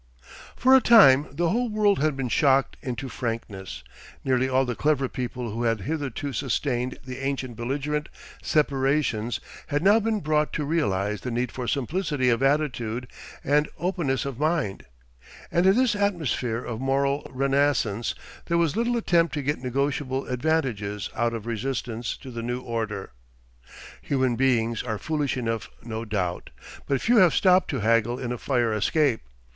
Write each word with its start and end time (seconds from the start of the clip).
For 0.55 0.73
a 0.73 0.81
time 0.81 1.27
the 1.31 1.49
whole 1.49 1.69
world 1.69 1.99
had 1.99 2.17
been 2.17 2.27
shocked 2.27 2.75
into 2.81 3.07
frankness; 3.07 3.83
nearly 4.23 4.49
all 4.49 4.65
the 4.65 4.73
clever 4.75 5.07
people 5.07 5.51
who 5.51 5.61
had 5.61 5.81
hitherto 5.81 6.33
sustained 6.33 6.97
the 7.05 7.19
ancient 7.19 7.55
belligerent 7.55 8.09
separations 8.41 9.39
had 9.67 9.83
now 9.83 9.99
been 9.99 10.19
brought 10.19 10.53
to 10.53 10.65
realise 10.65 11.21
the 11.21 11.29
need 11.29 11.51
for 11.51 11.67
simplicity 11.67 12.29
of 12.31 12.41
attitude 12.41 13.07
and 13.43 13.69
openness 13.77 14.25
of 14.25 14.39
mind; 14.39 14.85
and 15.51 15.67
in 15.67 15.75
this 15.75 15.95
atmosphere 15.95 16.63
of 16.65 16.81
moral 16.81 17.27
renascence, 17.31 18.15
there 18.47 18.57
was 18.57 18.75
little 18.75 18.97
attempt 18.97 19.35
to 19.35 19.43
get 19.43 19.61
negotiable 19.61 20.25
advantages 20.25 21.11
out 21.15 21.35
of 21.35 21.45
resistance 21.45 22.17
to 22.17 22.31
the 22.31 22.41
new 22.41 22.61
order. 22.61 23.11
Human 24.01 24.35
beings 24.35 24.81
are 24.81 24.97
foolish 24.97 25.37
enough 25.37 25.69
no 25.83 26.05
doubt, 26.05 26.49
but 26.87 27.01
few 27.01 27.17
have 27.17 27.35
stopped 27.35 27.69
to 27.69 27.81
haggle 27.81 28.17
in 28.17 28.31
a 28.31 28.39
fire 28.39 28.73
escape. 28.73 29.21